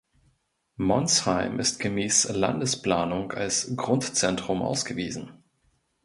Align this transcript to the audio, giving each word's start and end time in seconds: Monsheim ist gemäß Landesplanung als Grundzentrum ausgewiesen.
Monsheim 0.77 1.59
ist 1.59 1.79
gemäß 1.79 2.23
Landesplanung 2.33 3.33
als 3.33 3.75
Grundzentrum 3.77 4.63
ausgewiesen. 4.63 5.43